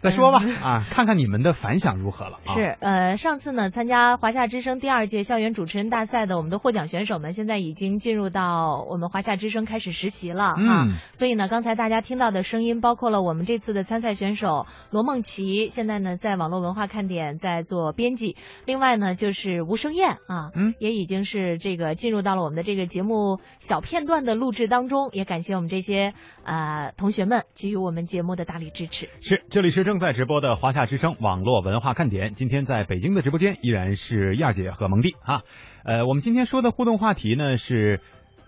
[0.00, 2.38] 再说吧，啊，看看你们的反响如何了。
[2.46, 10.86] 是，呃，上次呢，参加华夏之声第二届校园主持人大赛的我们的获奖选手们，现在已经进入到我们华夏之声开始实习了啊。
[11.12, 18.36] 所以呢，刚才大家听到的声音，包括了我们这次的参赛选手罗梦琪，现在呢，在网络文化看点在做编辑。
[18.64, 25.10] 另外呢，就是吴声燕啊，嗯，也已经是这个进入到了我们的这个节目小片段的录制当中。
[25.12, 26.14] 也感谢我们这些
[26.48, 29.08] 呃同学们给予我们节目的大力支持。
[29.20, 29.84] 是，这里是。
[29.84, 35.42] 正在直播的华夏之声网络文化看点，今天在北京的直播间依然是亚姐和蒙蒂哈。
[35.84, 38.00] 呃，我们今天说的互动话题呢是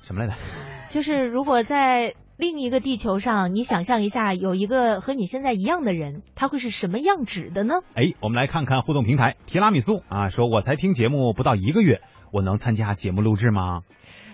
[0.03, 0.35] 什么来着？
[0.91, 7.75] 就是如果在另一个地球上，你想象一下有一个和你现在一样的人，他会是什么样子的呢？
[7.95, 12.01] 哎，我们来看看互动平台提拉米苏啊，说我才听节目不到一个月，
[12.33, 13.83] 我能参加节目录制吗？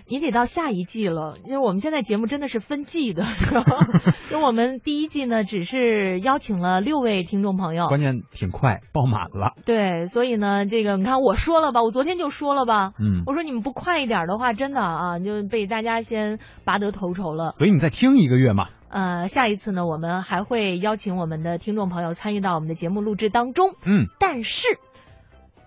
[0.09, 3.23] 你得到下一季了，因为我们现在节目真的是分季的，
[4.31, 9.53] 因为我们第一季呢只是邀请了六位听众朋友，关键挺快爆满了。
[9.65, 17.51] 对，所以呢，这个你看我说了吧，我昨天就说了吧，嗯，我说你们不快一点的话，真的啊就被大家先拔得头筹了。
[17.57, 18.67] 所以你再听一个月嘛。
[18.89, 23.71] 呃，下一次呢，我们还会邀请我们的听众朋友参与到我们的节目录制当中。
[23.85, 24.63] 嗯，但是。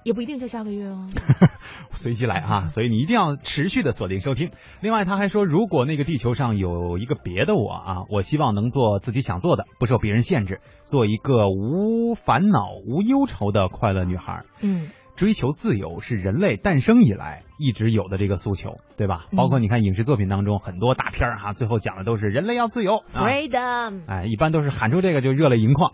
[0.05, 1.09] 也不一定就下个月哦，
[1.93, 4.51] 随机来啊，所以你一定要持续的锁定收听。
[4.81, 14.45] 另外，他还说，如果那个地球上有一个别的我啊，我希望能做自己想做的，不受别人限制，做一个无烦恼、无忧愁的快乐女孩。
[14.61, 19.27] 嗯，追求自由是人类诞生以来一直有的这个诉求，对吧？
[19.33, 24.01] 嗯包括你看影视作品当中很多大片儿哈、最后讲的都是人类要自由啊，Freedom。
[24.07, 25.93] 哎，一般都是喊出这个就热泪盈眶。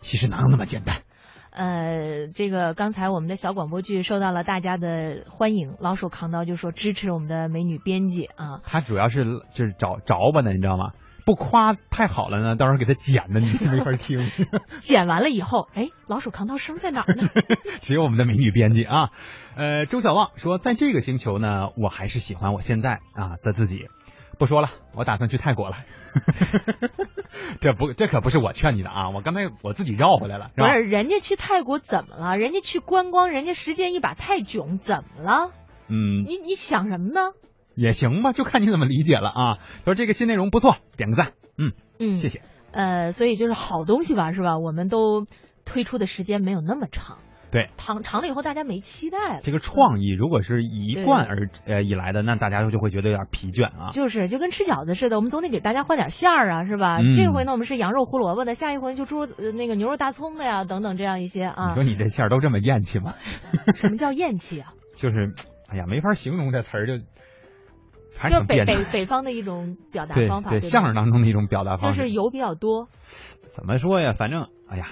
[0.00, 0.96] 其实哪有那么简单？
[1.56, 8.60] 呃，这个刚才我们的小广播剧受到了大家的欢迎，老手扛刀就说支持我们的美女编辑啊。
[8.62, 10.92] 他主要是就是找着吧呢，你知道吗？
[11.24, 14.30] 不夸太好了呢，到时候给他剪的你没法听。
[14.80, 17.26] 剪完了以后，哎，老鼠扛刀声在哪儿呢？
[17.80, 19.08] 只有我们的美女编辑啊。
[19.56, 23.88] 呃，周小旺说，在这个星球呢，我还是喜欢我现在啊的自己。
[24.38, 25.76] 不说了，我打算去泰国了。
[27.60, 29.10] 这不，这可不是我劝你的啊！
[29.10, 30.60] 我刚才我自己绕回来了，是？
[30.60, 32.36] 不是，人家去泰国怎么了？
[32.36, 35.52] 人家去观光，人家实践一把泰囧，怎么了？
[35.88, 37.32] 嗯，你你想什么呢？
[37.74, 39.58] 也行吧，就看你怎么理解了啊。
[39.84, 41.32] 说这个新内容不错，点个赞。
[41.58, 42.42] 嗯嗯，谢谢。
[42.72, 44.58] 呃，所以就是好东西吧，是吧？
[44.58, 45.26] 我们都
[45.64, 47.18] 推出的时间没有那么长，
[47.56, 49.40] 对，长长了以后大家没期待了。
[49.42, 53.88] 这个创意如果是一贯而呃以来的，那大家就会觉得有点疲倦啊。
[53.92, 56.98] 就是就跟吃饺子似的，我们总得给大家换点馅儿啊，是吧？
[57.00, 61.74] 嗯这回呢，我们是羊肉胡萝卜的，下一回就猪呃那个牛肉大葱的呀，等等这样一些啊你。
[61.76, 63.14] 说你这馅儿都这么厌气吗？
[63.74, 64.74] 什么叫厌气啊？
[64.96, 65.32] 就是，
[65.70, 67.02] 哎呀，没法形容这词儿，就
[68.20, 68.76] 反就是北北。
[68.92, 72.02] 北方的一种表达方法，对，相声当中的一种表达就方式。
[72.02, 72.88] 是油比较多。
[73.48, 74.12] 怎么说呀？
[74.12, 74.84] 反正，哎呀，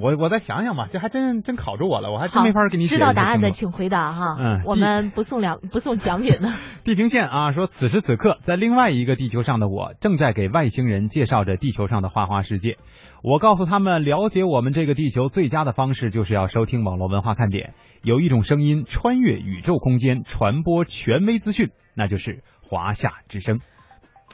[0.00, 4.36] 我我再想想吧，这还真真考住我了，我还真，没法给你解释知道答案的请回答哈。
[4.38, 6.50] 嗯我们不送两不送奖品的。
[6.84, 12.76] 地平线啊，说此时此刻，在另外一个地球上的我，正在给外星人介绍着地球上的花花世界。
[13.22, 17.74] 我告诉他们，了解我们这个地球最佳的方式，就是要收听网络文化看点。
[18.02, 23.60] 有一种声音穿越宇宙空间，传播权威资讯，那就是华夏之声。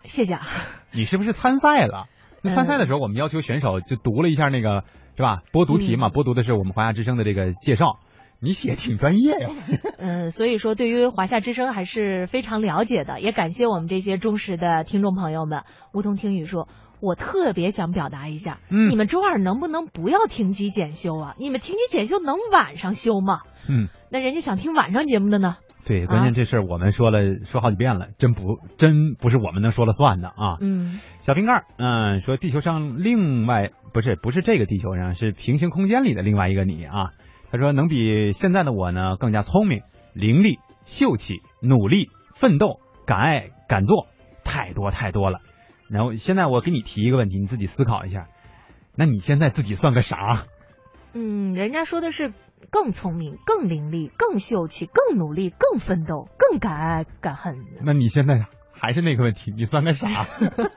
[0.05, 0.43] 谢谢啊。
[0.93, 2.07] 你是不是参赛了？
[2.43, 4.85] 那参嗯赛的时候，我们要求选手就读了一下那个
[5.17, 5.43] 是吧？
[5.53, 7.99] 播读题嘛，播读的是我们华夏之声的这个介绍。
[8.41, 9.51] 你写挺专业呀。
[9.99, 15.63] 嗯，所以说对于华夏之声还是非常了解的，也感谢我们这些忠实的听众朋友们。
[15.93, 16.69] 梧桐听雨说。
[17.05, 21.35] 我特别想表达一下，嗯你们周二能不能不要停机检修啊？
[21.37, 23.41] 你们停机检修能晚上修吗？
[23.69, 25.57] 嗯，那人家想听晚上节目的呢？
[25.85, 30.57] 对，关键这事儿我们说了、说好几遍了，真不真不是我们能说了算的啊。
[30.61, 37.11] 嗯，小瓶盖，嗯，说地球上另外不是不是这个地球上，是平行空间里的另外一个你啊。
[37.51, 39.83] 他说能比现在的我呢更加聪明、
[40.15, 44.07] 伶俐、秀气、努力、奋斗、敢爱敢做，
[44.45, 45.41] 太多太多了。
[45.91, 48.29] 然后现在我给你提一个问题，你自己思考一下，
[48.97, 50.45] 那你现在自己算个啥？
[51.13, 52.33] 嗯，人家说的是
[52.71, 57.57] 更聪明、更伶俐、更秀气、更努力、更奋斗、更敢爱敢恨。
[57.85, 60.27] 那你现在还是那个问题，你算个啥？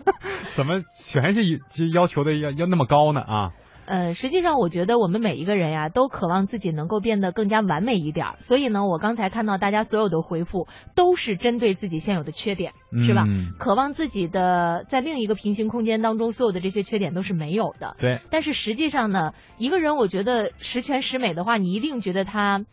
[0.56, 3.54] 怎么全是就要求的要要那么高呢啊？
[3.86, 8.36] 呃，实际上我觉得我们每一个人呀，都渴望自己能够变得更加完美一点儿。
[8.40, 12.74] 所以呢，我刚才看到大家所有的回复都是针对自己现有的缺点，
[13.08, 13.26] 是吧？
[13.28, 17.96] 嗯渴望自己的在另一个平行空间当中，所有的这些缺点都是没有的。
[18.00, 18.22] 对。
[18.32, 22.66] 但是实际上呢，一个人我觉得十全十美的话，你一定觉得他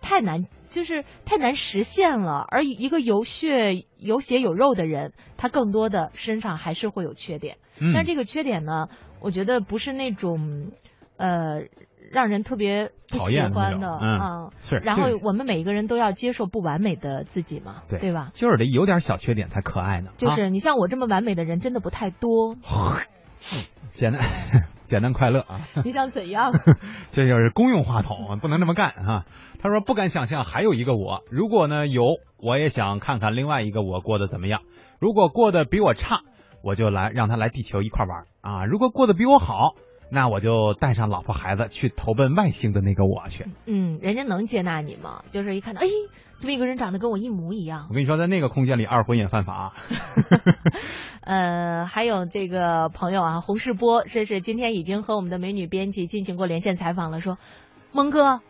[0.00, 2.44] 太难，就是太难实现了。
[2.48, 7.56] 而一个有血有血有肉的人，他更多的身上还是会有缺点。
[7.78, 8.88] 嗯但这个缺点呢，
[9.22, 10.72] 我觉得不是那种
[11.16, 11.62] 呃
[12.10, 14.50] 让人特别不喜讨厌的那欢的种嗯啊。
[14.60, 18.30] 是然后我们每一个人都要接受不完美的自己嘛，对对吧？
[18.34, 20.10] 就是得有点小缺点才可爱呢。
[20.10, 22.56] 啊就是你像我这么完美的人真的不太多，
[23.90, 24.20] 简单
[24.88, 25.60] 简单快乐啊。
[25.84, 26.52] 你想怎样？
[27.12, 29.24] 这就是公用话筒，不能这么干啊！
[29.60, 32.02] 他说不敢想象还有一个我，如果呢有，
[32.38, 34.62] 我也想看看另外一个我过得怎么样。
[34.98, 36.20] 如果过得比我差，
[36.62, 38.64] 我就来让他来地球一块玩啊！
[38.64, 39.74] 如果过得比我好，
[40.10, 43.46] 那我就带上老婆孩子去投奔外星的那个我去。
[43.66, 45.24] 嗯，人家能接纳你吗？
[45.30, 45.86] 就是一看到，哎，
[46.38, 47.94] 这么一个人长得跟我一模一样我。
[47.94, 49.72] 跟你说，在那个空间里，二婚也犯法。
[51.22, 57.38] 呃，还有这个朋友啊，洪世波，这是今天已经和我们的美女编辑进行过连线采访了，说，
[57.92, 58.40] 蒙哥，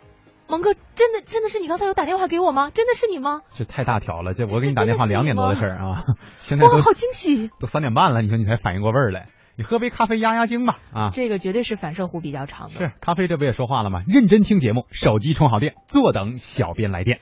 [0.53, 2.69] 蒙哥，真的真的是你刚才有打电话给我吗？
[2.69, 3.41] 真的是你吗？
[3.53, 6.05] 这太大条了，这我给你打电话两点多的事儿啊，
[6.43, 7.49] 现在哇，好惊喜！
[7.59, 9.29] 都三点半了，你说你才反应过味儿来？
[9.57, 11.11] 你喝杯咖啡压压惊吧啊！
[11.11, 12.75] 这个绝对是反射弧比较长的。
[12.75, 14.03] 是咖啡，这不也说话了吗？
[14.07, 17.21] 认真听节目，手机充好电，坐等小编来电。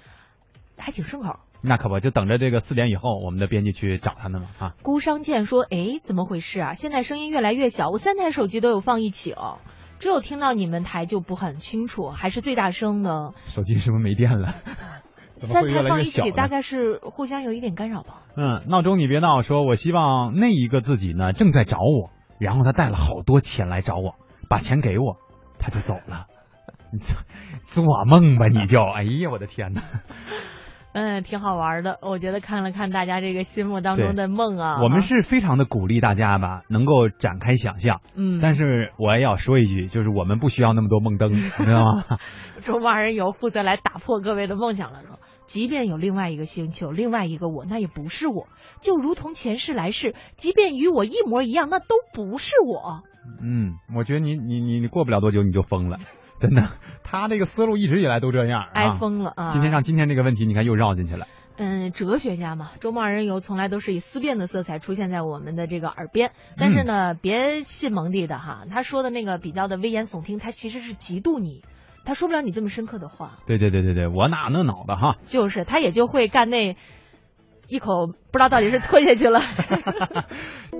[0.76, 1.36] 还挺顺口。
[1.62, 4.74] 那可不，就等着这个四点以后，我们的编辑去找他呢嘛啊！
[4.82, 6.72] 孤商剑说：“哎，怎么回事啊？
[6.72, 9.58] 现在声音越来越小，我三台手机都有放一起哦，
[10.00, 13.34] 只有听到你们台就不很清楚，还是最大声的。
[13.48, 14.54] 手机是不是没电了？
[15.36, 16.32] 三台放一起？
[16.32, 18.22] 大概是互相有一点干扰吧。
[18.36, 24.16] 嗯，闹钟你别闹，说我希望那一个自己呢正在找我，然后他带了好多钱来找我，
[24.48, 25.16] 把钱给我，
[25.58, 26.26] 他就走了。
[26.92, 29.80] 你 做做梦吧你就，哎呀我的天哪！
[30.92, 31.98] 嗯，挺好玩的。
[32.02, 38.00] 我觉得看了看大家这个心目当中的梦啊，我们是非常的鼓励大家吧，能够展开想象。
[38.14, 42.04] 嗯，但是我也要说一句，就是我们不需要那么多梦灯，你知道吗？
[42.64, 48.48] 中华人游负责来打破各位的梦想了，说，即便有另外一个星球，另外一个我，那也不是我，
[48.80, 53.02] 就如同前世来世，即便与我一模一样，那都不是我。
[53.40, 55.98] 嗯，我觉得你你你你过不了多久你就疯了。
[56.40, 56.62] 真的，
[57.04, 59.50] 他这个思路一直以来都这样，挨疯了啊！
[59.52, 61.26] 今天让今天这个问题，你看又绕进去了。
[61.62, 66.32] 嗯，哲学家嘛，周末二人游从来都是以思辨的色彩出现在我们的这个耳边。
[66.56, 71.62] 但是呢，别信蒙蒂的哈，他说的那个比较的危言耸听，他其实是嫉妒你，
[72.06, 73.32] 他说不了你这么深刻的话。
[73.46, 75.16] 对对对对对，我哪那脑子哈？
[75.24, 76.76] 就是他也就会干那
[77.68, 79.40] 一口，不知道到底是吞下去了。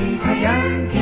[0.00, 0.97] 我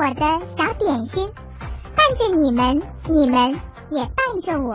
[0.00, 1.30] 我的小点心，
[1.94, 4.72] 伴着你们，你们也伴着我。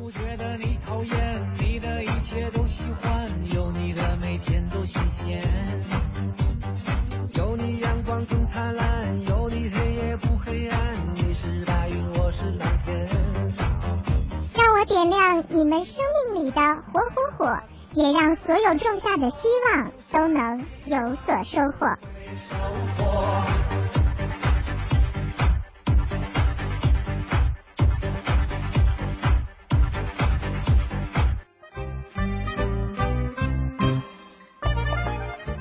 [0.00, 5.42] 我觉得你讨厌，你的一切都喜欢有你的每天都新鲜。
[7.32, 10.80] 有你阳光更灿烂，有你黑夜不黑暗，
[11.16, 13.08] 你是白云，我是蓝天。
[14.54, 16.60] 让我点亮你们生命里的
[16.92, 17.58] 活火火。
[17.92, 21.88] 也让所有种下的希望都能有所收获
[22.36, 22.54] 收
[22.96, 23.39] 获。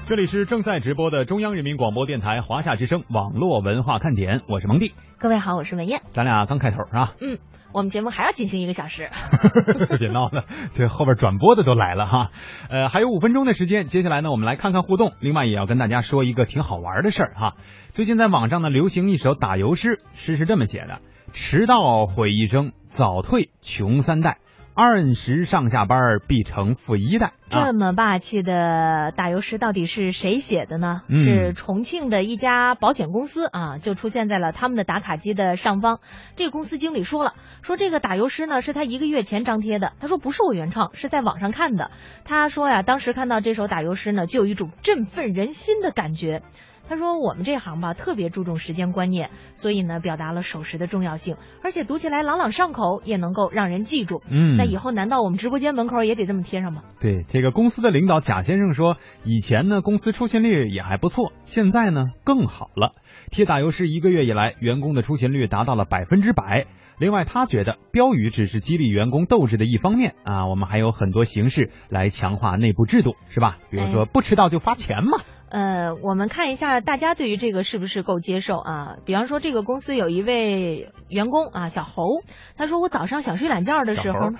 [0.09, 4.91] 这里是正在直播的中央人民广播电台华夏之声网络文化看点，我是蒙蒂。
[5.19, 6.01] 各位好，我是文艳。
[6.13, 7.13] 咱俩刚开头是吧？
[7.21, 7.37] 嗯。
[7.73, 9.07] 我们节目还要进行一个小时，
[9.99, 12.31] 别闹了，这后边转播的都来了哈。
[12.71, 15.13] 呃，还有五分钟的时间，接下来呢，我们来看看互动。
[15.19, 17.53] 另外，也要跟大家说一个挺好玩的事儿哈。
[17.89, 21.01] 最近在网上呢，流行一首打油诗，诗是这么写的：
[21.33, 24.39] 迟到毁一生，早退穷三代。
[24.81, 31.01] 二十上下班必成富一代，这么霸气的打油诗到底是谁写的呢？
[31.09, 35.99] 是重庆的一家保险公司啊，就出现在了他们的打卡机的上方。
[36.37, 41.91] 这个公司经理说了，说这个打油诗呢是他一个月前张贴的，他说不是我原创，是在网上看的。
[42.23, 46.41] 他说呀，当时看到这首打油诗呢，就有一种振奋人心的感觉。
[46.89, 54.23] 他说：“我们这行吧，特别注重时间观念，所以呢，表达了守时的重要性，而且读起来朗朗上口，也能够让人记住。
[54.27, 62.95] 嗯，那以后难道我们直播间门口也得这么贴上吗？”对，这个公司的领导贾先生说：“以前呢，公司出勤率也还不错，现在呢更好了。
[63.29, 66.65] 贴打油诗一个月以来，员工的出勤率达到了百分之百。
[66.97, 73.57] 另外，他觉得标语只是激励员工斗志的一方面啊，我们还有很多形式来强化内部制度，是吧？
[73.69, 75.19] 比如说不迟到就发钱嘛。”
[75.49, 78.97] 呃，我们看一下大家对于这个是不是够接受啊？
[79.05, 82.21] 比方说，这个公司有一位员工啊，小侯，
[82.55, 84.31] 他说我早上想睡懒觉的时候，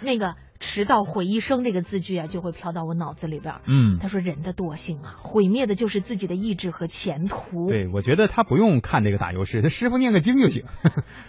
[0.00, 3.56] 那个迟到毁一生这个字句啊，就会飘到我脑子里边。
[3.66, 7.68] 嗯，他说人的惰性啊，毁灭的就是自己的意志和前途。
[7.68, 10.64] 对，我觉得他不用看这个打油诗，他师傅念个经就行。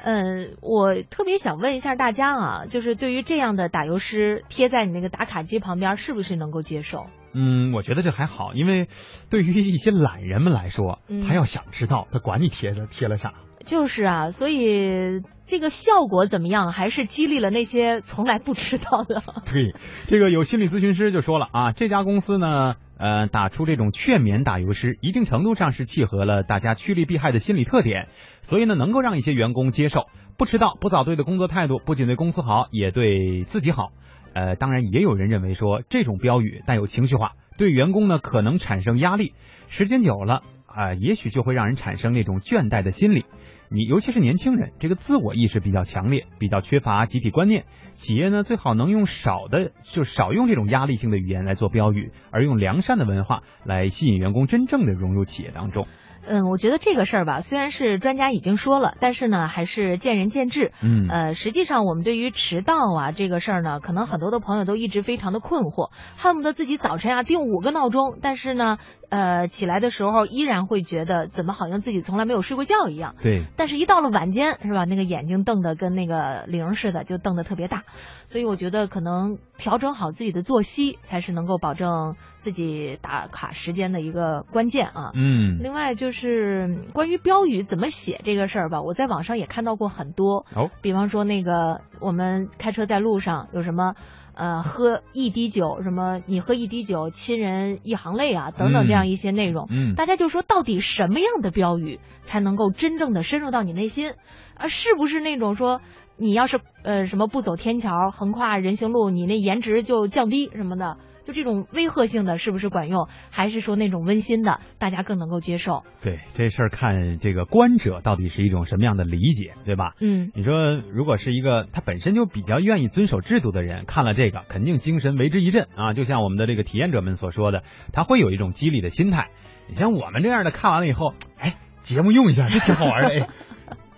[0.03, 7.07] 嗯， 我特别想问一下大家啊，就是对于这样的打油诗贴在你那个打卡机旁边，是不是能够接受？
[7.33, 8.87] 嗯，我觉得这还好，因为
[9.31, 13.33] 对于一些懒人们来说，嗯他要想知道，他管你贴了贴了啥。
[13.65, 19.23] 就是啊，所以这个效果怎么样，还是激励了那些从来不知道的。
[19.51, 19.73] 对，
[20.07, 28.07] 这个有心理咨询师就说了啊，这家公司呢，呃，打出这种劝勉打油诗，一定程度上是契合了大家趋利避害的心理特点，
[28.41, 30.07] 所以呢，能够让一些员工接受
[30.37, 33.89] 不迟到、不早退的工作态度，不仅对公司好，也对自己好。
[34.33, 39.33] 呃，当然也有人认为说，这种标语带有情绪化，对员工呢可能产生压力，
[39.67, 43.25] 时间久了啊、也许就会让人产生那种倦怠的心理。
[43.73, 47.65] 你尤其是年轻人，这个自我意识比较强烈，比较缺乏集体观念。
[47.93, 55.87] 企业呢最好能用少的，就少用这种压力性的语言来做标语，而用良善的文化来吸引员工真正的融入企业当中。
[56.25, 60.71] 嗯，我觉得这个事儿吧，虽然是专家已经说了，但是呢，还是见仁见智。
[60.81, 68.77] 嗯呃，实际上我们对于迟到啊这个事儿呢，可能很多的朋友都一直非常的困惑，恨不得自己早晨啊定五个闹钟，但是呢，
[69.13, 73.13] 呃，起来的时候依然会觉得怎么好像自己从来没有睡过觉一样。
[73.21, 74.85] 对，但是，一到了晚间，是吧？
[74.85, 77.83] 那个眼睛瞪得跟那个铃似的，就瞪得特别大。
[78.25, 85.11] 所以，我觉得可能调整好自己的作息，才是能够保证自己打卡时间的一个关键啊。
[85.13, 90.47] 嗯另外就是嗯关于标语怎么写这个事儿吧，我在网上也看到过很多。
[90.55, 93.93] 哦，比方说那个我们开车在路上有什么。
[94.35, 104.13] 呃，喝一滴酒，什么你喝一滴酒，亲人一行泪啊，等等嗯这样一些内容，嗯大家就说到底什么样的标语才能够真正的深入到你内心？
[104.55, 105.81] 啊，是不是那种说
[106.17, 110.97] 你要是呃什么不走天桥，横跨人行路，你那颜值就降低什么的？
[111.25, 113.07] 就这种威吓性的，是不是管用？
[113.29, 115.83] 还是说那种温馨的，大家更能够接受？
[116.01, 119.93] 对这事儿看这个观者到底是一种什么样的理解，对吧？
[119.99, 125.93] 嗯，你说如果是一个他本身就比较愿意遵守制度的人，看了这个肯定精神为之一振啊！
[125.93, 129.29] 就像我们的这个体验者们所说的，他会有一种激励的心态。
[129.69, 133.27] 你像我们这样的，看完了以后，哎，节目用一下，这挺好玩的，哎，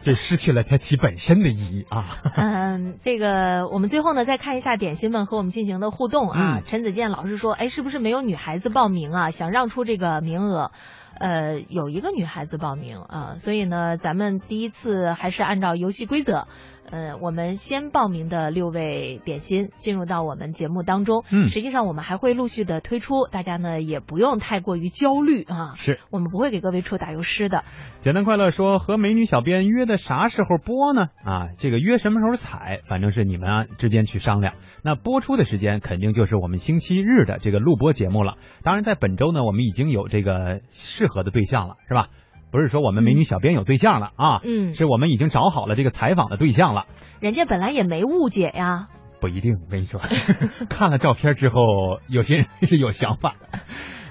[0.06, 2.22] 这失去了它其本身的意义啊。
[2.38, 6.60] 嗯，这个我们最后呢再看一下点心们和我们进行的互动啊。
[6.60, 9.30] 嗯陈子健老师说，哎，是不是没有女孩子报名啊？
[9.32, 10.72] 想让出这个名额。
[11.18, 16.50] 呃，有一个女孩子报名啊，所以呢，咱们第一次还是按照游戏规则，
[16.92, 21.24] 呃，我们先报名的六位点心进入到我们节目当中。
[21.32, 25.74] 嗯实际上我们还会陆续的推出，大家呢也不用太过于焦虑啊。
[25.76, 27.64] 是我们不会给各位出打油诗的。
[28.02, 31.08] 简单快乐说和美女小编约的啥时候播呢？
[31.24, 34.54] 啊，这个约什么时候采，反正是你们啊之间去商量。
[34.84, 38.36] 那播出的时间肯定就是我们星期日的这个录播节目了。
[38.64, 42.10] 当然，在本周呢，我们已经有这个适合的对象了，是吧？
[42.56, 46.86] 不是说我们美女小编有对象了啊，嗯，是我们已经找好了这个采访的对象了。
[47.20, 48.88] 人家本来也没误解呀。
[49.20, 50.00] 不一定，我跟你说，
[50.70, 53.60] 看了照片之后，有些人是有想法的。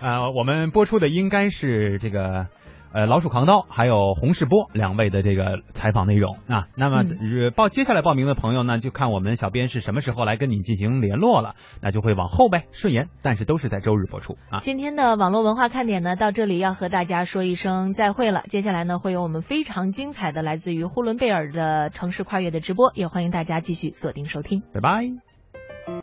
[0.03, 2.49] 呃，我们播出的应该是这个
[2.95, 6.69] 呃老鼠扛刀还有洪世波两位的这个采访内容啊。
[6.77, 14.61] 那么、呃报接下来报名的朋友呢，就看我们小编是什么时候来跟你进行联络了，那就会往后呗，顺延，但是都是在周日播出啊。
[14.61, 18.43] 今天的网络文化看点呢，到这里要和大家说一声再会了。
[18.45, 24.63] 接下来呢，会有我们非常精彩的来自于呼伦贝尔的城市跨越的直播，也欢迎大家继续锁定收听。
[24.73, 25.34] 拜拜。